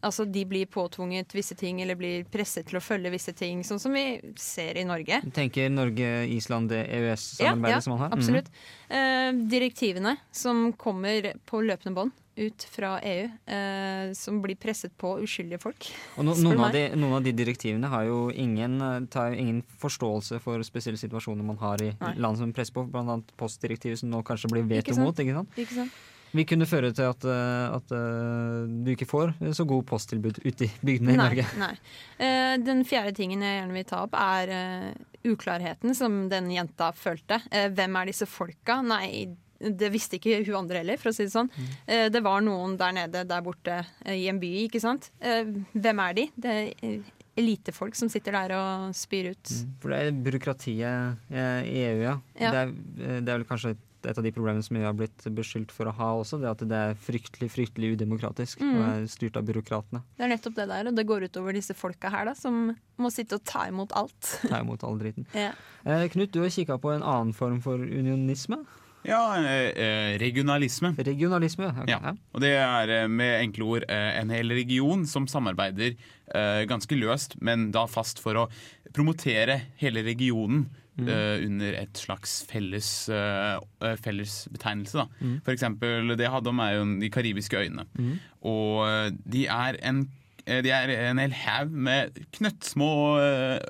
[0.05, 3.81] Altså De blir påtvunget visse ting eller blir presset til å følge visse ting, sånn
[3.81, 5.21] som vi ser i Norge.
[5.25, 8.13] Du tenker Norge, Island, EØS-samarbeidet som man har?
[8.13, 8.19] Mhm.
[8.19, 8.51] Absolutt.
[8.89, 15.15] Eh, direktivene som kommer på løpende bånd ut fra EU, eh, som blir presset på
[15.25, 15.87] uskyldige folk.
[16.17, 20.61] No, noen, av de, noen av de direktivene har jo ingen, tar ingen forståelse for
[20.67, 22.13] spesielle situasjoner man har i Nei.
[22.21, 25.17] land som presser på, annet postdirektivet som nå kanskje blir veto mot.
[25.17, 25.57] ikke sant?
[25.57, 25.97] Ikke sant?
[26.35, 30.67] Vi kunne føre til at, eh, at eh, du ikke får så god posttilbud ute
[30.67, 31.23] i bygdene i Nei.
[31.23, 31.45] Norge.
[31.61, 31.71] nei.
[32.19, 34.93] Eh, den fjerde tingen jeg gjerne vil ta opp, er eh,
[35.31, 37.41] uklarheten som den jenta følte.
[37.51, 38.81] Eh, hvem er disse folka?
[38.85, 41.47] Nei, det visste ikke hun andre heller, for å si det sånn.
[41.89, 45.09] Eh, det var noen der nede, der borte eh, i en by, ikke sant.
[45.21, 46.27] Eh, hvem er de?
[46.37, 49.51] Det er eh, elitefolk som sitter der og spyr ut.
[49.81, 52.15] For det er byråkratiet eh, i EU, ja.
[52.37, 52.51] Ja.
[52.53, 52.71] Det, er,
[53.07, 55.71] eh, det er vel kanskje et, et av de problemene som vi har blitt beskyldt
[55.73, 58.75] for å ha også, det at det er fryktelig, fryktelig udemokratisk Mm.
[58.75, 60.03] og er styrt av byråkratene.
[60.17, 63.09] Det er nettopp det der, og det går utover disse folka her, da, som må
[63.11, 64.39] sitte og ta imot alt.
[64.47, 65.25] Ta imot all driten.
[65.33, 65.53] Ja.
[65.85, 68.65] Eh, Knut, du har kikka på en annen form for unionisme.
[69.07, 70.89] Ja, eh, eh, regionalisme.
[70.97, 71.85] Regionalisme, okay.
[71.93, 72.11] Ja.
[72.33, 75.93] Og det er eh, med enkle ord eh, en hel region som samarbeider
[76.35, 78.47] eh, ganske løst, men da fast for å
[78.93, 80.65] promotere hele regionen
[80.97, 81.09] Mm.
[81.13, 84.97] eh, under et slags felles, eh, felles betegnelse.
[84.97, 85.07] Da.
[85.21, 85.41] Mm.
[85.45, 87.85] For eksempel, det jeg hadde om er jo de karibiske øyene.
[87.97, 88.15] Mm.
[88.49, 90.07] Og de er en
[90.47, 92.87] de er en hel haug med knøttsmå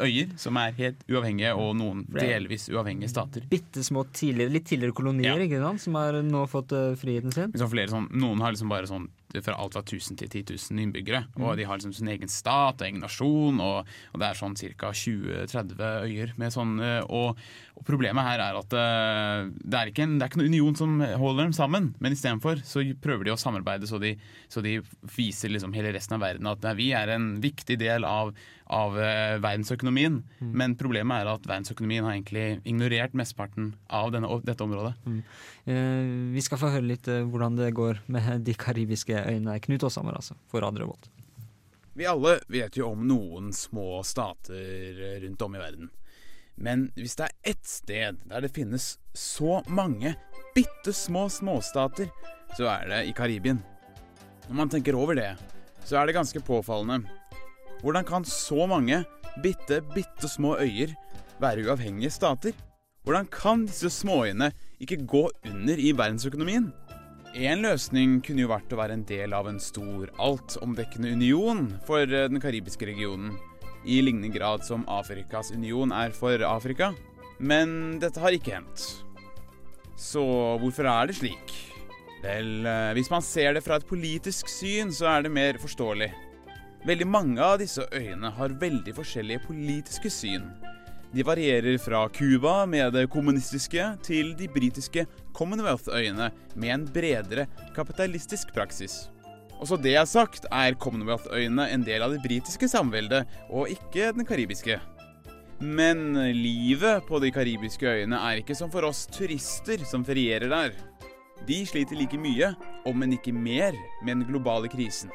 [0.05, 3.47] øyer som er helt uavhengige, og noen delvis uavhengige stater.
[3.49, 5.81] Bitte små tidligere, litt tidligere kolonier ikke sant?
[5.81, 7.49] som har nå fått friheten sin.
[7.55, 9.09] Liksom flere sånn, noen har liksom bare sånn
[9.43, 11.23] fra alt fra 1000 til 10 000 innbyggere.
[11.35, 11.43] Mm.
[11.43, 14.57] Og de har liksom sin egen stat og egen nasjon, og, og det er sånn
[14.79, 14.91] ca.
[14.95, 16.33] 20-30 øyer.
[16.39, 17.39] Med sånn, eh, og,
[17.77, 20.79] og problemet her er at eh, det er ikke en, det er ikke noen union
[20.79, 24.15] som holder dem sammen, men istedenfor så prøver de å samarbeide så de,
[24.51, 24.77] så de
[25.17, 28.33] viser liksom hele resten av verden at vi er en viktig del av,
[28.73, 30.21] av eh, verdensøkonomien.
[30.39, 30.53] Mm.
[30.63, 34.95] Men problemet er at verdensøkonomien har egentlig ignorert mesteparten av denne, dette området.
[35.67, 39.59] Eh, vi skal få høre litt hvordan det går med de karibiske øyene.
[39.63, 41.09] Knut Åshammer, altså, for Radio Revolt.
[41.97, 45.89] Vi alle vet jo om noen små stater rundt om i verden.
[46.57, 50.15] Men hvis det er ett sted der det finnes så mange
[50.55, 52.09] bitte små småstater,
[52.57, 53.59] så er det i Karibien.
[54.47, 55.35] Når man tenker over det,
[55.85, 57.05] så er det ganske påfallende.
[57.81, 59.03] Hvordan kan så mange
[59.43, 60.95] bitte, bitte små øyer
[61.41, 62.57] være uavhengige stater?
[63.05, 64.49] Hvordan kan disse småøyene
[64.81, 66.71] ikke gå under i verdensøkonomien?
[67.37, 72.01] En løsning kunne jo vært å være en del av en stor, altomdekkende union for
[72.01, 73.35] eh, den karibiske regionen,
[73.85, 76.95] i lignende grad som Afrikas union er for Afrika.
[77.37, 78.87] Men dette har ikke hendt.
[79.93, 80.23] Så
[80.63, 81.53] hvorfor er det slik?
[82.23, 86.09] Vel, eh, hvis man ser det fra et politisk syn, så er det mer forståelig.
[86.89, 90.49] Veldig mange av disse øyene har veldig forskjellige politiske syn.
[91.13, 95.05] De varierer fra Cuba med det kommunistiske til de britiske
[95.37, 99.05] Commonwealth-øyene med en bredere kapitalistisk praksis.
[99.57, 104.27] Også det er sagt, er Commonwealth-øyene en del av det britiske samveldet, og ikke den
[104.27, 104.77] karibiske.
[105.63, 110.75] Men livet på de karibiske øyene er ikke som for oss turister som ferierer der.
[111.47, 112.51] De sliter like mye,
[112.85, 115.09] om enn ikke mer, med den globale krisen.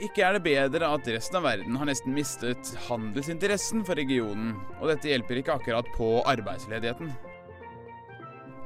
[0.00, 4.88] Ikke er det bedre at resten av verden har nesten mistet handelsinteressen for regionen, og
[4.88, 7.10] dette hjelper ikke akkurat på arbeidsledigheten.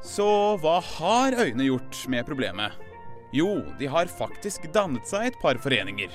[0.04, 0.26] Så
[0.62, 2.78] hva har øyene gjort med problemet?
[3.34, 6.12] Jo, de har faktisk dannet seg et par foreninger.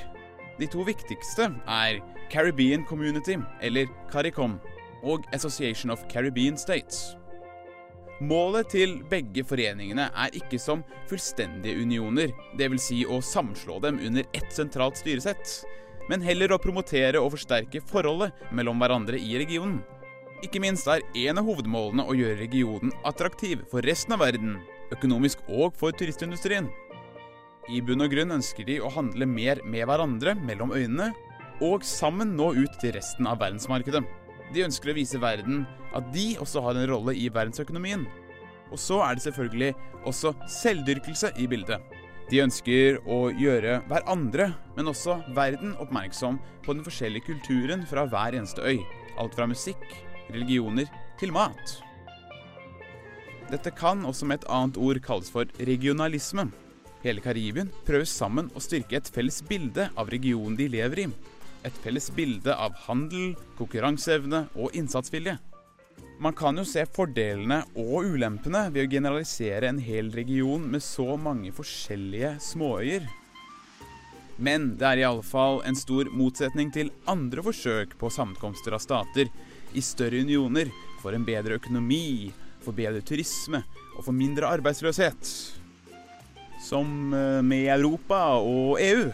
[0.59, 1.99] De to viktigste er
[2.31, 4.55] Caribbean Community, eller CARICOM,
[5.03, 7.18] og Association of Caribbean States.
[8.19, 12.87] Målet til begge foreningene er ikke som fullstendige unioner, dvs.
[12.89, 15.53] Si å samslå dem under ett sentralt styresett,
[16.11, 19.79] men heller å promotere og forsterke forholdet mellom hverandre i regionen.
[20.43, 24.57] Ikke minst er en av hovedmålene å gjøre regionen attraktiv for resten av verden,
[24.91, 26.67] økonomisk og for turistindustrien.
[27.71, 31.13] I bunn og grunn ønsker de å handle mer med hverandre mellom øynene,
[31.63, 34.03] og sammen nå ut til resten av verdensmarkedet.
[34.53, 35.63] De ønsker å vise verden
[35.95, 38.07] at de også har en rolle i verdensøkonomien.
[38.69, 39.73] Og så er det selvfølgelig
[40.09, 41.81] også selvdyrkelse i bildet.
[42.29, 48.37] De ønsker å gjøre hverandre, men også verden, oppmerksom på den forskjellige kulturen fra hver
[48.37, 48.83] eneste øy.
[49.19, 49.81] Alt fra musikk,
[50.29, 51.79] religioner til mat.
[53.49, 56.45] Dette kan også med et annet ord kalles for regionalisme.
[57.01, 61.09] Hele Karibien prøver sammen å styrke et felles bilde av regionen de lever i.
[61.67, 65.35] Et felles bilde av handel, konkurranseevne og innsatsvilje.
[66.19, 71.15] Man kan jo se fordelene og ulempene ved å generalisere en hel region med så
[71.19, 73.05] mange forskjellige småøyer.
[74.39, 79.31] Men det er iallfall en stor motsetning til andre forsøk på sammenkomster av stater
[79.75, 82.31] i større unioner for en bedre økonomi,
[82.63, 83.63] for bedre turisme
[83.97, 85.31] og for mindre arbeidsløshet.
[86.63, 89.09] Som eh, med Europa og EU.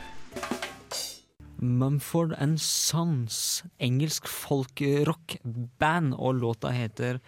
[1.60, 7.20] Mumford and Sons, engelsk folkrock-band, og låta heter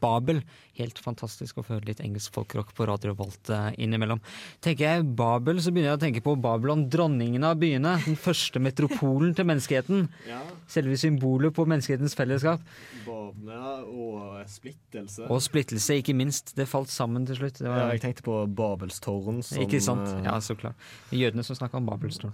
[0.00, 0.42] Babel.
[0.78, 4.22] Helt fantastisk å høre litt engelsk folkrock på Radio Volt eh, innimellom.
[4.64, 7.98] Tenker jeg Babel, så begynner jeg å tenke på Babylon, dronningen av byene.
[8.06, 10.06] Den første metropolen til menneskeheten.
[10.30, 10.38] Ja.
[10.72, 12.64] Selve symbolet på menneskehetens fellesskap.
[13.04, 15.26] Babla og splittelse.
[15.28, 16.54] Og splittelse, ikke minst.
[16.56, 17.60] Det falt sammen til slutt.
[17.60, 19.42] Det ja, jeg tenkte på Babelstårn.
[19.44, 20.08] Som, ikke sant?
[20.24, 20.88] Ja, så klart.
[21.12, 22.32] Jødene som snakka om Babelstårn.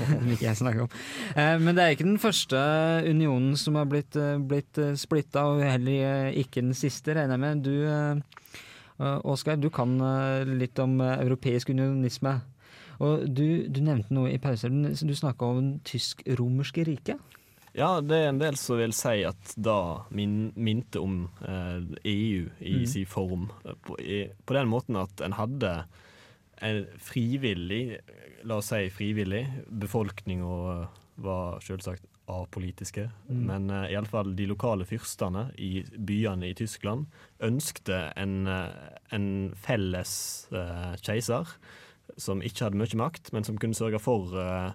[0.00, 0.96] Som ikke jeg snakke om.
[1.36, 2.64] Eh, Men det er ikke den første
[3.10, 7.64] unionen som har blitt, eh, blitt splitta, og heller ikke den siste, regner jeg med.
[7.68, 8.16] Du, eh,
[9.00, 12.38] eh, Oskar, du kan eh, litt om europeisk unionisme.
[13.02, 14.84] Og du, du nevnte noe i pausen.
[14.94, 17.18] Du snakka om tysk-romerske riket.
[17.74, 22.44] Ja, det er en del som vil si at da min, minte om eh, EU
[22.62, 22.86] i Mm.
[22.86, 23.48] sin form.
[23.82, 25.72] På, i, på den måten at en hadde
[26.62, 27.98] en frivillig,
[28.46, 33.08] la oss si frivillig, befolkning og var selvsagt apolitiske.
[33.28, 33.42] Mm.
[33.50, 37.06] Men uh, iallfall de lokale fyrstene i byene i Tyskland
[37.44, 40.14] ønskte en, eh, en felles
[40.54, 41.56] uh, keiser
[42.20, 44.72] som ikke hadde mye makt, men som kunne sørge for uh,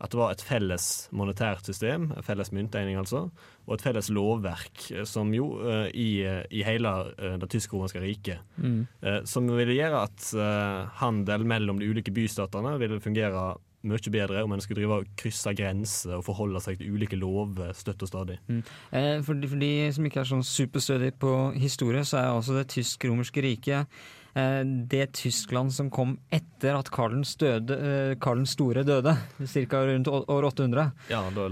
[0.00, 3.26] at det var et felles monetært system, en felles mynteining altså,
[3.66, 8.00] og et felles lovverk, eh, som jo eh, i, eh, i hele eh, det tysk-romerske
[8.00, 8.86] riket, Mm.
[9.02, 14.44] eh, som ville gjøre at eh, handel mellom de ulike bystatene ville fungere mye bedre
[14.44, 18.10] om en skulle drive og krysse grenser og forholde seg til ulike lover støtt og
[18.10, 18.38] stadig.
[18.50, 18.62] Mm.
[18.92, 22.58] Eh, for, de, for de som ikke er sånn superstødig på historie, så er også
[22.58, 24.00] det tysk-romerske riket
[24.34, 29.16] eh, det Tyskland som kom etter at Karl den, støde, eh, Karl den store døde,
[29.54, 29.84] ca.
[29.88, 30.90] rundt år 800.
[31.12, 31.50] Ja, da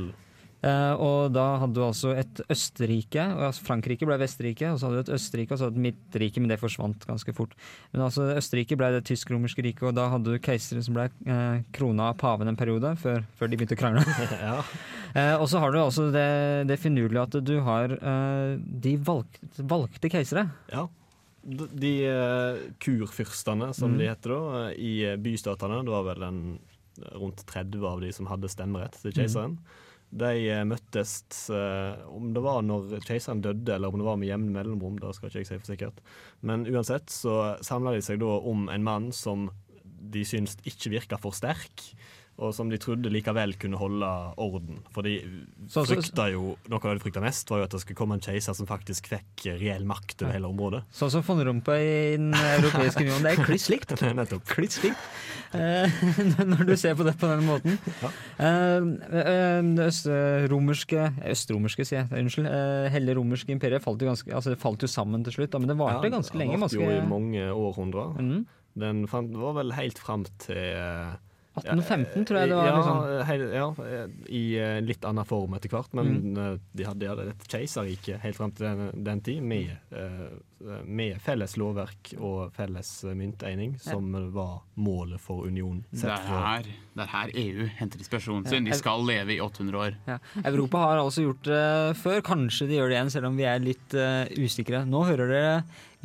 [0.65, 4.99] og da hadde du altså et Østerrike, og altså Frankrike ble Vesterrike, og så hadde
[4.99, 7.55] du et Østerrike og så hadde du et Midtrike, men det forsvant ganske fort.
[7.93, 11.61] Men altså Østerrike ble det tysk-romerske riket, og da hadde du keisere som ble eh,
[11.77, 14.03] krona av paven en periode, før, før de begynte å krangle.
[14.49, 14.57] ja.
[15.15, 16.27] Eh, og så har du altså det,
[16.73, 20.49] det finurlige at du har eh, de valgte, valgte keisere.
[20.75, 20.89] Ja.
[21.49, 23.99] De, de eh, kurfyrstene, som Mm.
[24.03, 26.41] de heter da, eh, i eh, bystatene, det var vel en,
[27.15, 29.55] rundt 30 av de som hadde stemmerett til keiseren.
[30.11, 31.13] De eh, møttes
[31.53, 35.13] eh, om det var når keiseren døde, eller om det var med jevne mellomrom, det
[35.17, 36.03] skal ikke jeg si for sikkert.
[36.41, 39.51] Men uansett så samla de seg da om en mann som
[39.99, 41.91] de syntes ikke virka for sterk.
[42.39, 44.77] Og som de trodde likevel kunne holde orden.
[44.95, 45.17] For de
[45.75, 48.23] frykta jo Noe av det de frykta mest, var jo at det skulle komme en
[48.23, 50.85] keiser som faktisk fikk reell makt over hele området.
[50.95, 53.25] Sånn som von Rumpa i Den europeiske union.
[53.27, 53.97] Det er kliss likt.
[54.21, 54.47] Nettopp.
[54.53, 55.09] Kliss likt.
[55.57, 55.99] Eh,
[56.53, 57.79] når du ser på det på den måten.
[58.05, 58.13] Ja.
[58.47, 62.23] eh, det østromerske Østromerske, sier jeg.
[62.23, 62.49] Unnskyld.
[62.53, 65.73] Eh, Hele romerske imperiet falt jo, ganske, altså det falt jo sammen til slutt, men
[65.73, 66.61] det varte Ja, ganske det lenge.
[66.63, 68.15] varte jo i mange århundrer.
[68.23, 68.45] Mm.
[68.79, 71.17] Den fant, var vel helt fram til eh,
[71.65, 72.67] 1815, tror jeg det var.
[72.67, 73.27] Ja, liksom.
[73.27, 76.39] hei- ja, eh, i eh, litt annen form etter hvert, men Mm.
[76.55, 80.29] eh, de hadde ja, et keiserrike helt fram til den, den tid, med, eh,
[80.85, 85.85] med felles lovverk og felles myntegning, som var målet for unionen.
[85.93, 88.67] Det er, her, det er her EU henter inspirasjon sin.
[88.67, 89.99] De skal leve i 800 år.
[90.09, 90.19] Ja.
[90.51, 92.23] Europa har altså gjort det før.
[92.27, 94.83] Kanskje de gjør det igjen, selv om vi er litt uh, usikre.
[94.89, 95.55] Nå hører dere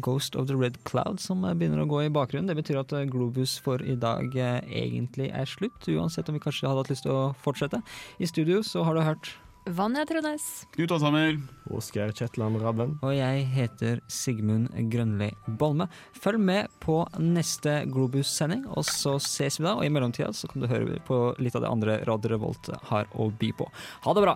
[0.01, 2.49] Ghost of the Red Cloud som eh, begynner å gå i bakgrunnen.
[2.49, 6.69] Det betyr at eh, Globus for i dag egentlig er slutt, uansett om vi kanskje
[6.69, 7.83] hadde hatt lyst til å fortsette.
[8.17, 10.65] I studio så har du hørt Vanja Trønnes.
[10.75, 11.37] Knut Åshammer.
[11.71, 12.97] Oskar Kjetland Rabben.
[12.99, 15.87] Og jeg heter Sigmund Grønli Bolme.
[16.19, 19.77] Følg med på neste Globus-sending, og så ses vi da.
[19.77, 23.07] Og i mellomtida så kan du høre på litt av det andre Radio Revolt har
[23.15, 23.69] å by på.
[24.03, 24.35] Ha det bra!